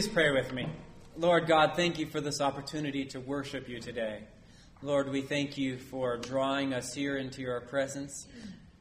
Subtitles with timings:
[0.00, 0.66] Please pray with me.
[1.18, 4.22] Lord God, thank you for this opportunity to worship you today.
[4.80, 8.26] Lord, we thank you for drawing us here into your presence.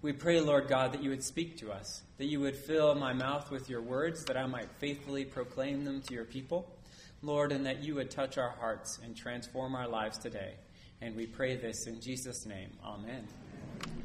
[0.02, 3.11] We pray, Lord God, that you would speak to us, that you would fill my
[3.11, 6.73] mouth with your words, that I might faithfully proclaim them to your people.
[7.22, 10.53] Lord, and that you would touch our hearts and transform our lives today.
[11.02, 12.70] And we pray this in Jesus' name.
[12.81, 13.27] Amen.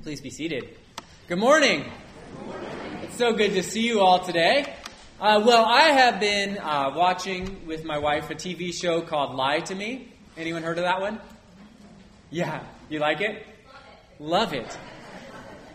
[0.02, 0.78] Please be seated.
[1.28, 1.84] Good morning.
[1.84, 2.98] Good morning.
[3.04, 4.74] It's so good to see you all today.
[5.20, 9.60] Uh, well, I have been uh, watching with my wife a TV show called Lie
[9.60, 10.12] to Me.
[10.36, 11.20] Anyone heard of that one?
[12.30, 12.64] Yeah.
[12.88, 13.46] You like it?
[14.18, 14.76] Love it.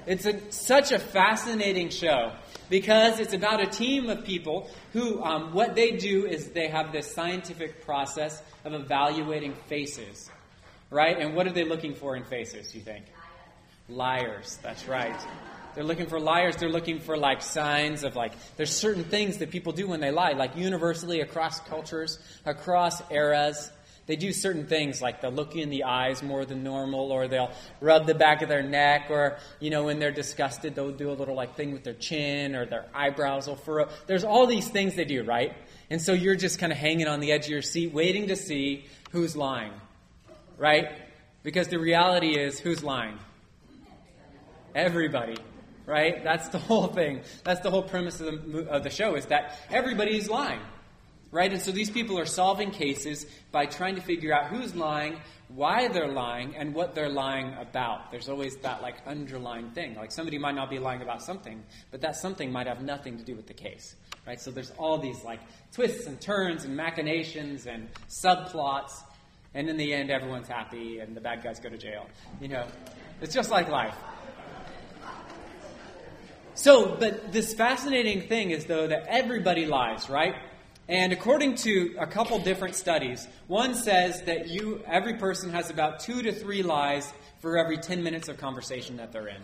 [0.06, 2.34] It's a, such a fascinating show
[2.70, 6.92] because it's about a team of people who, um, what they do is they have
[6.92, 10.30] this scientific process of evaluating faces,
[10.90, 11.18] right?
[11.18, 13.06] And what are they looking for in faces, you think?
[13.88, 14.60] Liars.
[14.62, 15.20] That's right.
[15.76, 16.58] They're looking for liars.
[16.58, 20.12] They're looking for like signs of like, there's certain things that people do when they
[20.12, 23.72] lie, like universally across cultures, across eras.
[24.08, 27.28] They do certain things like they'll look you in the eyes more than normal, or
[27.28, 31.12] they'll rub the back of their neck, or, you know, when they're disgusted, they'll do
[31.12, 33.88] a little like thing with their chin, or their eyebrows will furrow.
[34.08, 35.54] There's all these things they do, right?
[35.92, 38.36] And so you're just kind of hanging on the edge of your seat, waiting to
[38.36, 39.74] see who's lying,
[40.58, 40.90] right?
[41.44, 43.20] Because the reality is, who's lying?
[44.74, 45.36] Everybody
[45.90, 46.24] right?
[46.24, 47.22] That's the whole thing.
[47.44, 50.62] That's the whole premise of the, of the show is that everybody's lying,
[51.32, 51.52] right?
[51.52, 55.88] And so these people are solving cases by trying to figure out who's lying, why
[55.88, 58.12] they're lying, and what they're lying about.
[58.12, 59.96] There's always that like underlying thing.
[59.96, 63.24] Like somebody might not be lying about something, but that something might have nothing to
[63.24, 63.96] do with the case,
[64.28, 64.40] right?
[64.40, 65.40] So there's all these like
[65.74, 69.02] twists and turns and machinations and subplots.
[69.56, 72.06] And in the end, everyone's happy and the bad guys go to jail.
[72.40, 72.68] You know,
[73.22, 73.96] it's just like life.
[76.60, 80.36] So, but this fascinating thing is, though, that everybody lies, right?
[80.90, 86.02] And according to a couple different studies, one says that you, every person has about
[86.02, 89.42] two to three lies for every 10 minutes of conversation that they're in.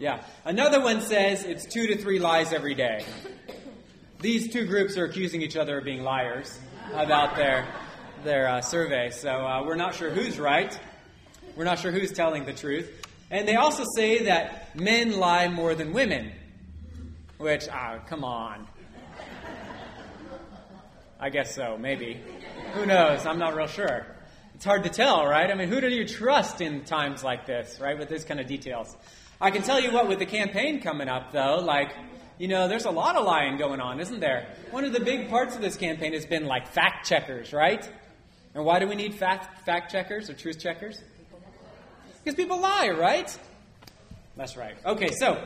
[0.00, 0.24] Yeah.
[0.44, 3.04] Another one says it's two to three lies every day.
[4.18, 6.58] These two groups are accusing each other of being liars
[6.94, 7.64] about their,
[8.24, 9.10] their uh, survey.
[9.10, 10.76] So uh, we're not sure who's right.
[11.54, 13.06] We're not sure who's telling the truth.
[13.30, 16.32] And they also say that men lie more than women,
[17.38, 18.66] which, ah, oh, come on.
[21.20, 22.20] I guess so, maybe.
[22.72, 23.26] Who knows?
[23.26, 24.06] I'm not real sure.
[24.54, 25.50] It's hard to tell, right?
[25.50, 28.46] I mean, who do you trust in times like this, right, with this kind of
[28.46, 28.96] details?
[29.40, 31.92] I can tell you what, with the campaign coming up, though, like,
[32.38, 34.48] you know, there's a lot of lying going on, isn't there?
[34.70, 37.86] One of the big parts of this campaign has been like fact checkers, right?
[38.54, 41.02] And why do we need fact, fact checkers or truth checkers?
[42.22, 43.36] Because people lie, right?
[44.36, 44.76] That's right.
[44.84, 45.42] Okay, so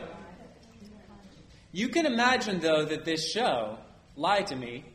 [1.71, 3.77] you can imagine, though, that this show,
[4.15, 4.85] Lie to Me,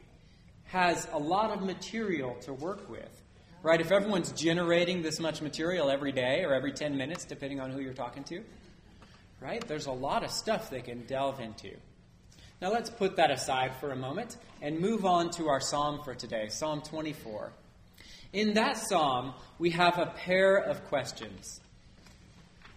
[0.66, 3.22] has a lot of material to work with.
[3.62, 3.80] Right?
[3.80, 7.80] If everyone's generating this much material every day or every 10 minutes, depending on who
[7.80, 8.42] you're talking to,
[9.40, 9.66] right?
[9.66, 11.76] There's a lot of stuff they can delve into.
[12.62, 16.14] Now let's put that aside for a moment and move on to our psalm for
[16.14, 17.52] today, Psalm 24.
[18.32, 21.60] In that psalm, we have a pair of questions.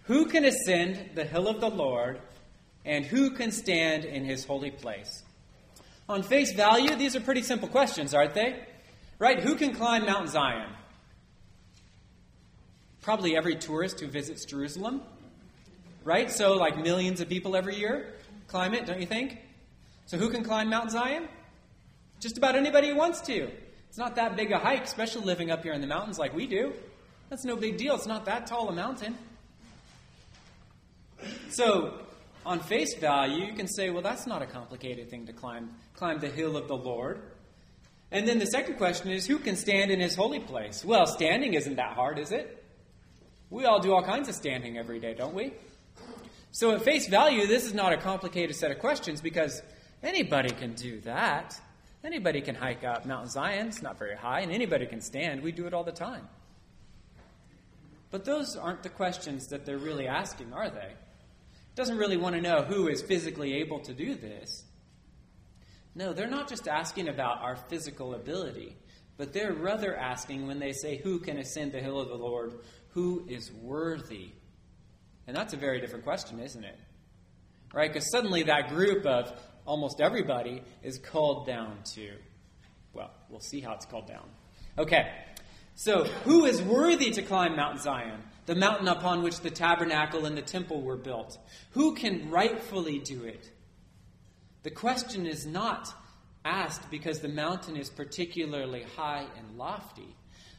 [0.04, 2.20] Who can ascend the hill of the Lord,
[2.84, 5.22] and who can stand in his holy place?
[6.08, 8.66] On face value, these are pretty simple questions, aren't they?
[9.18, 9.40] Right?
[9.40, 10.70] Who can climb Mount Zion?
[13.00, 15.00] Probably every tourist who visits Jerusalem.
[16.04, 16.30] Right?
[16.30, 18.12] So, like millions of people every year
[18.46, 19.38] climb it, don't you think?
[20.04, 21.28] So, who can climb Mount Zion?
[22.20, 23.50] Just about anybody who wants to.
[23.88, 26.46] It's not that big a hike, especially living up here in the mountains like we
[26.46, 26.74] do.
[27.30, 27.94] That's no big deal.
[27.94, 29.16] It's not that tall a mountain.
[31.54, 32.00] So,
[32.44, 36.18] on face value, you can say, well, that's not a complicated thing to climb, climb
[36.18, 37.22] the hill of the Lord.
[38.10, 40.84] And then the second question is, who can stand in his holy place?
[40.84, 42.64] Well, standing isn't that hard, is it?
[43.50, 45.52] We all do all kinds of standing every day, don't we?
[46.50, 49.62] So, at face value, this is not a complicated set of questions because
[50.02, 51.54] anybody can do that.
[52.02, 53.68] Anybody can hike up Mount Zion.
[53.68, 55.40] It's not very high, and anybody can stand.
[55.40, 56.28] We do it all the time.
[58.10, 60.94] But those aren't the questions that they're really asking, are they?
[61.74, 64.64] Doesn't really want to know who is physically able to do this.
[65.94, 68.76] No, they're not just asking about our physical ability,
[69.16, 72.54] but they're rather asking when they say, Who can ascend the hill of the Lord?
[72.90, 74.32] Who is worthy?
[75.26, 76.78] And that's a very different question, isn't it?
[77.72, 77.92] Right?
[77.92, 79.32] Because suddenly that group of
[79.66, 82.12] almost everybody is called down to,
[82.92, 84.28] well, we'll see how it's called down.
[84.76, 85.10] Okay,
[85.74, 88.22] so who is worthy to climb Mount Zion?
[88.46, 91.38] The mountain upon which the tabernacle and the temple were built.
[91.70, 93.50] Who can rightfully do it?
[94.62, 95.92] The question is not
[96.44, 100.14] asked because the mountain is particularly high and lofty,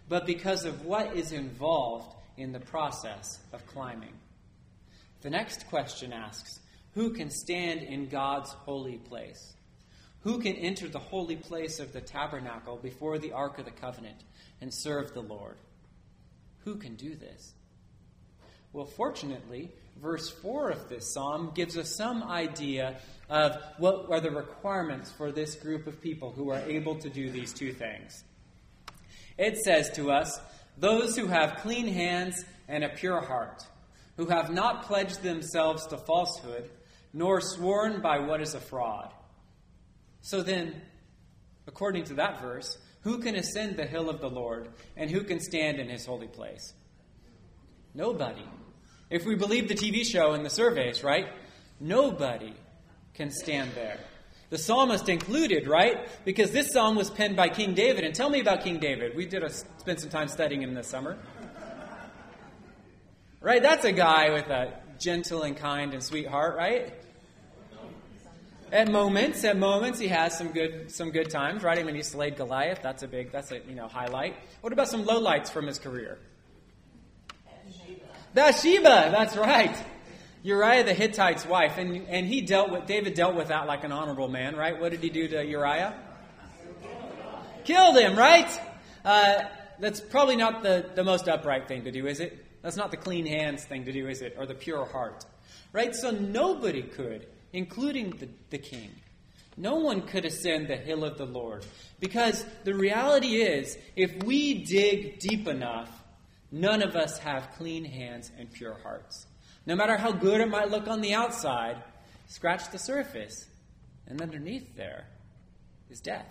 [0.09, 4.13] but because of what is involved in the process of climbing.
[5.21, 6.59] The next question asks
[6.93, 9.53] Who can stand in God's holy place?
[10.21, 14.23] Who can enter the holy place of the tabernacle before the Ark of the Covenant
[14.59, 15.57] and serve the Lord?
[16.63, 17.53] Who can do this?
[18.75, 22.99] Well, fortunately, verse 4 of this psalm gives us some idea
[23.29, 27.31] of what are the requirements for this group of people who are able to do
[27.31, 28.25] these two things.
[29.37, 30.41] It says to us,
[30.77, 33.65] Those who have clean hands and a pure heart,
[34.17, 36.69] who have not pledged themselves to falsehood,
[37.13, 39.13] nor sworn by what is a fraud.
[40.19, 40.81] So then,
[41.65, 44.67] according to that verse, who can ascend the hill of the Lord,
[44.97, 46.73] and who can stand in his holy place?
[47.93, 48.43] Nobody.
[49.15, 51.29] If we believe the TV show and the surveys, right?
[51.79, 52.53] Nobody
[53.13, 53.97] can stand there.
[54.49, 56.09] The psalmist included, right?
[56.25, 58.03] Because this psalm was penned by King David.
[58.03, 59.15] And tell me about King David.
[59.15, 61.17] We did a, spend some time studying him this summer.
[63.39, 63.61] Right?
[63.61, 66.93] That's a guy with a gentle and kind and sweet heart, right?
[68.69, 71.79] At moments, at moments, he has some good, some good times, right?
[71.79, 72.81] I mean, he slayed Goliath.
[72.83, 74.35] That's a big, that's a you know highlight.
[74.59, 76.17] What about some lowlights from his career?
[78.35, 79.75] Bathsheba, that's right.
[80.43, 83.93] Uriah the Hittite's wife, and, and he dealt with David dealt with that like an
[83.93, 84.79] honorable man, right?
[84.79, 85.95] What did he do to Uriah?
[87.63, 88.51] Killed him, right?
[89.05, 89.43] Uh,
[89.79, 92.45] that's probably not the, the most upright thing to do, is it?
[92.61, 94.35] That's not the clean hands thing to do, is it?
[94.37, 95.25] Or the pure heart.
[95.71, 95.95] Right?
[95.95, 98.91] So nobody could, including the, the king.
[99.55, 101.65] No one could ascend the hill of the Lord.
[102.01, 105.89] Because the reality is, if we dig deep enough,
[106.55, 109.27] None of us have clean hands and pure hearts.
[109.65, 111.75] No matter how good it might look on the outside,
[112.27, 113.45] scratch the surface,
[114.07, 115.05] and underneath there
[115.89, 116.29] is death.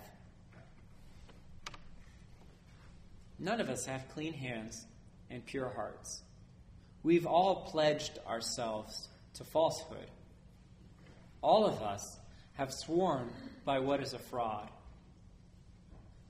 [3.37, 4.87] None of us have clean hands
[5.29, 6.23] and pure hearts.
[7.03, 10.07] We've all pledged ourselves to falsehood.
[11.43, 12.17] All of us
[12.53, 13.29] have sworn
[13.63, 14.71] by what is a fraud.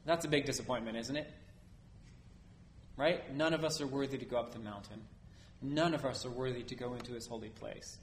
[0.04, 1.32] That's a big disappointment, isn't it?
[2.98, 3.34] Right?
[3.36, 5.02] None of us are worthy to go up the mountain.
[5.62, 7.98] None of us are worthy to go into his holy place.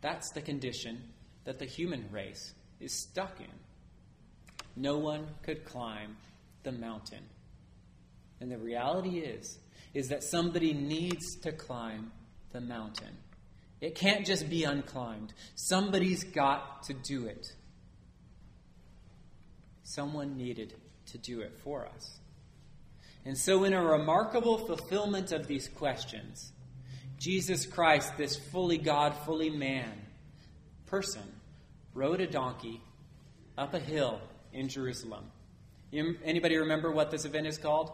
[0.00, 1.02] That's the condition
[1.44, 3.46] that the human race is stuck in.
[4.76, 6.16] No one could climb
[6.62, 7.24] the mountain.
[8.40, 9.58] And the reality is
[9.94, 12.10] is that somebody needs to climb
[12.52, 13.14] the mountain.
[13.80, 15.30] It can't just be unclimbed.
[15.54, 17.46] Somebody's got to do it.
[19.82, 20.74] Someone needed
[21.06, 22.18] to do it for us.
[23.24, 26.52] And so, in a remarkable fulfillment of these questions,
[27.18, 29.92] Jesus Christ, this fully God, fully man
[30.86, 31.22] person,
[31.94, 32.82] rode a donkey
[33.56, 34.20] up a hill
[34.52, 35.24] in Jerusalem.
[35.92, 37.92] Anybody remember what this event is called?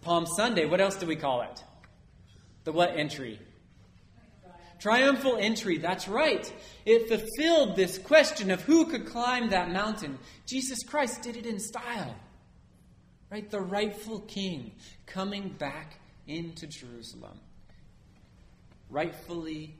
[0.00, 0.66] Palm Sunday.
[0.66, 1.62] What else do we call it?
[2.64, 3.38] The what entry?
[4.80, 6.52] Triumphal entry, that's right.
[6.84, 10.18] It fulfilled this question of who could climb that mountain.
[10.44, 12.16] Jesus Christ did it in style
[13.32, 13.50] right?
[13.50, 14.72] The rightful king
[15.06, 17.40] coming back into Jerusalem,
[18.90, 19.74] rightfully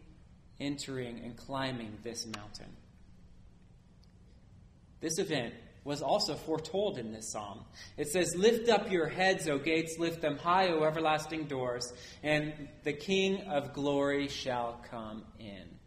[0.59, 2.75] entering and climbing this mountain.
[5.01, 5.53] This event
[5.85, 7.65] was also foretold in this psalm.
[7.99, 11.93] It says, Lift up your heads, O gates, lift them high, O everlasting doors,
[12.23, 15.82] and the King of glory shall come in.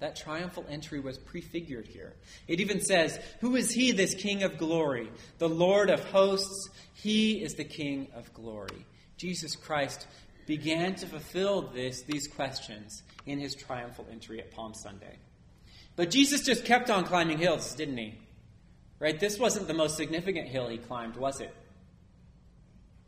[0.00, 2.14] That triumphal entry was prefigured here.
[2.48, 5.10] It even says, Who is he, this King of glory?
[5.38, 6.68] The Lord of hosts.
[6.94, 8.84] He is the King of glory.
[9.16, 10.06] Jesus Christ
[10.46, 15.18] began to fulfill this, these questions in his triumphal entry at Palm Sunday.
[15.96, 18.18] But Jesus just kept on climbing hills, didn't he?
[18.98, 19.18] Right?
[19.18, 21.54] This wasn't the most significant hill he climbed, was it?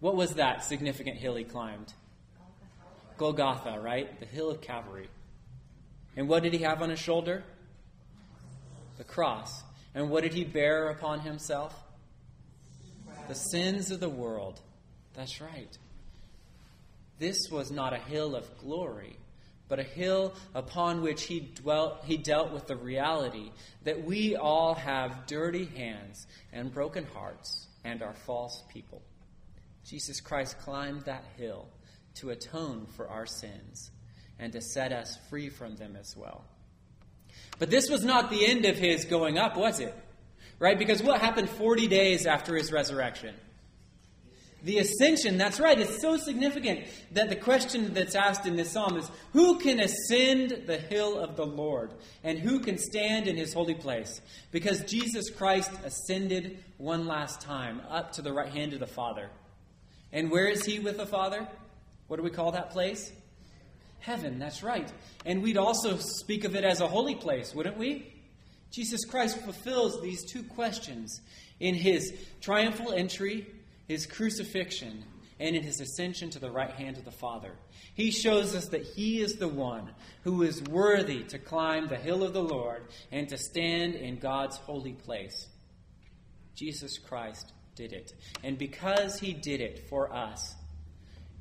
[0.01, 1.93] What was that significant hill he climbed?
[3.17, 4.19] Golgotha, right?
[4.21, 5.09] The hill of Calvary.
[6.17, 7.45] And what did he have on his shoulder?
[8.97, 9.63] The cross.
[9.95, 11.75] And what did he bear upon himself?
[13.29, 14.61] The sins of the world.
[15.15, 15.77] That's right.
[17.19, 19.17] This was not a hill of glory,
[19.69, 23.51] but a hill upon which he dwelt he dealt with the reality
[23.85, 29.03] that we all have dirty hands and broken hearts and are false people.
[29.85, 31.69] Jesus Christ climbed that hill
[32.17, 33.91] to atone for our sins
[34.39, 36.45] and to set us free from them as well.
[37.59, 39.95] But this was not the end of his going up, was it?
[40.59, 40.79] Right?
[40.79, 43.35] Because what happened 40 days after his resurrection?
[44.63, 48.97] The ascension, that's right, it's so significant that the question that's asked in this psalm
[48.97, 51.93] is who can ascend the hill of the Lord
[52.25, 54.21] and who can stand in his holy place?
[54.51, 59.31] Because Jesus Christ ascended one last time up to the right hand of the Father.
[60.13, 61.47] And where is he with the Father?
[62.09, 63.13] What do we call that place?
[64.01, 64.91] Heaven, that's right.
[65.25, 68.13] And we'd also speak of it as a holy place, wouldn't we?
[68.71, 71.21] Jesus Christ fulfills these two questions
[71.61, 73.47] in his triumphal entry,
[73.89, 75.05] his crucifixion,
[75.39, 77.53] and in his ascension to the right hand of the Father.
[77.95, 79.91] He shows us that he is the one
[80.23, 84.57] who is worthy to climb the hill of the Lord and to stand in God's
[84.57, 85.47] holy place.
[86.55, 88.13] Jesus Christ did it.
[88.43, 90.55] And because he did it for us,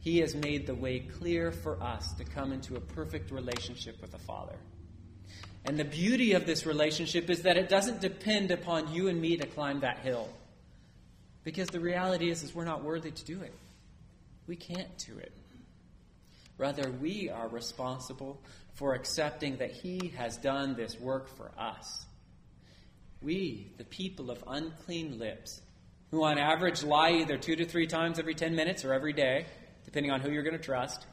[0.05, 4.11] he has made the way clear for us to come into a perfect relationship with
[4.11, 4.55] the Father.
[5.65, 9.35] And the beauty of this relationship is that it doesn't depend upon you and me
[9.37, 10.29] to climb that hill.
[11.43, 13.55] Because the reality is, is we're not worthy to do it.
[14.45, 15.31] We can't do it.
[16.59, 18.39] Rather, we are responsible
[18.75, 22.05] for accepting that He has done this work for us.
[23.23, 25.61] We, the people of unclean lips,
[26.11, 29.47] who on average lie either two to three times every 10 minutes or every day,
[29.85, 31.05] depending on who you're going to trust,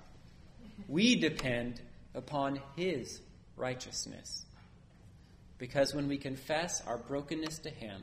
[0.89, 1.81] we depend
[2.15, 3.21] upon His
[3.57, 4.45] righteousness.
[5.59, 8.03] Because when we confess our brokenness to Him,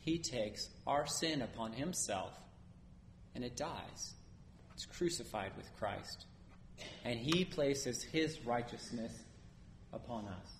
[0.00, 2.32] He takes our sin upon Himself
[3.34, 4.14] and it dies.
[4.74, 6.26] It's crucified with Christ.
[7.04, 9.12] And He places His righteousness
[9.92, 10.52] upon us.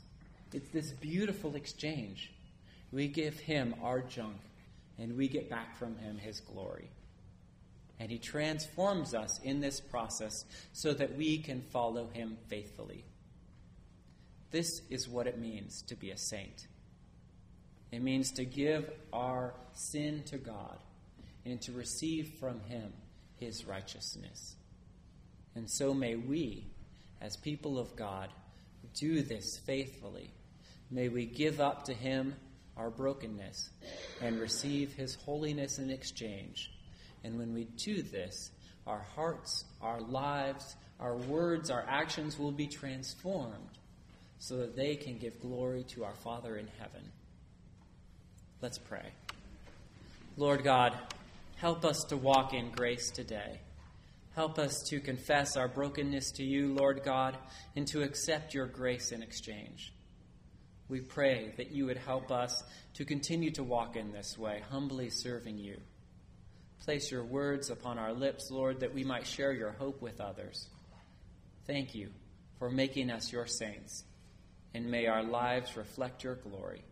[0.52, 2.32] It's this beautiful exchange.
[2.92, 4.36] We give Him our junk,
[4.98, 6.88] and we get back from Him His glory.
[8.00, 13.04] And He transforms us in this process so that we can follow Him faithfully.
[14.50, 16.66] This is what it means to be a saint.
[17.92, 20.78] It means to give our sin to God
[21.44, 22.92] and to receive from Him
[23.38, 24.56] His righteousness.
[25.54, 26.66] And so may we,
[27.20, 28.28] as people of God,
[28.94, 30.32] do this faithfully.
[30.90, 32.34] May we give up to Him
[32.76, 33.70] our brokenness
[34.20, 36.72] and receive His holiness in exchange.
[37.24, 38.52] And when we do this,
[38.86, 43.78] our hearts, our lives, our words, our actions will be transformed
[44.38, 47.02] so that they can give glory to our Father in heaven.
[48.60, 49.12] Let's pray.
[50.36, 50.94] Lord God,
[51.56, 53.60] help us to walk in grace today.
[54.34, 57.38] Help us to confess our brokenness to you, Lord God,
[57.76, 59.92] and to accept your grace in exchange.
[60.88, 62.62] We pray that you would help us
[62.94, 65.80] to continue to walk in this way, humbly serving you.
[66.84, 70.68] Place your words upon our lips, Lord, that we might share your hope with others.
[71.66, 72.10] Thank you
[72.58, 74.04] for making us your saints
[74.74, 76.82] and may our lives reflect your glory,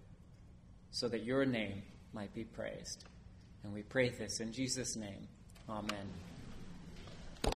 [0.92, 1.82] so that your name
[2.12, 3.04] might be praised.
[3.64, 5.26] And we pray this in Jesus' name.
[5.68, 6.31] Amen.